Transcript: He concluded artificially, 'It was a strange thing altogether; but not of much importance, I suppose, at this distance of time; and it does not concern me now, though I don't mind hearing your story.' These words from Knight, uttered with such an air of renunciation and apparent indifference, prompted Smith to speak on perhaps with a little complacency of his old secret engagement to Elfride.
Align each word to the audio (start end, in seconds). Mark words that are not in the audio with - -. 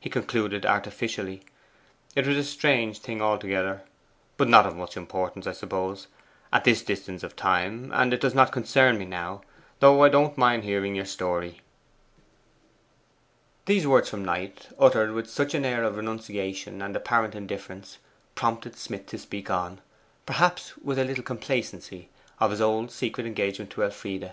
He 0.00 0.10
concluded 0.10 0.66
artificially, 0.66 1.44
'It 2.16 2.26
was 2.26 2.36
a 2.36 2.42
strange 2.42 2.98
thing 2.98 3.22
altogether; 3.22 3.82
but 4.36 4.48
not 4.48 4.66
of 4.66 4.74
much 4.74 4.96
importance, 4.96 5.46
I 5.46 5.52
suppose, 5.52 6.08
at 6.52 6.64
this 6.64 6.82
distance 6.82 7.22
of 7.22 7.36
time; 7.36 7.92
and 7.94 8.12
it 8.12 8.20
does 8.20 8.34
not 8.34 8.50
concern 8.50 8.98
me 8.98 9.04
now, 9.04 9.42
though 9.78 10.02
I 10.02 10.08
don't 10.08 10.36
mind 10.36 10.64
hearing 10.64 10.96
your 10.96 11.04
story.' 11.04 11.60
These 13.66 13.86
words 13.86 14.08
from 14.10 14.24
Knight, 14.24 14.70
uttered 14.76 15.12
with 15.12 15.30
such 15.30 15.54
an 15.54 15.64
air 15.64 15.84
of 15.84 15.96
renunciation 15.96 16.82
and 16.82 16.96
apparent 16.96 17.36
indifference, 17.36 17.98
prompted 18.34 18.74
Smith 18.74 19.06
to 19.06 19.18
speak 19.18 19.50
on 19.52 19.80
perhaps 20.26 20.76
with 20.78 20.98
a 20.98 21.04
little 21.04 21.22
complacency 21.22 22.08
of 22.40 22.50
his 22.50 22.60
old 22.60 22.90
secret 22.90 23.24
engagement 23.24 23.70
to 23.70 23.84
Elfride. 23.84 24.32